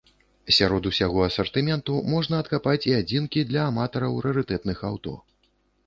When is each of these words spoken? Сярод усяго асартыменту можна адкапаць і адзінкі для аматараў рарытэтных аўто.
Сярод 0.57 0.87
усяго 0.91 1.19
асартыменту 1.25 1.99
можна 2.15 2.41
адкапаць 2.47 2.87
і 2.91 2.97
адзінкі 3.03 3.47
для 3.53 3.61
аматараў 3.71 4.13
рарытэтных 4.29 4.77
аўто. 4.93 5.13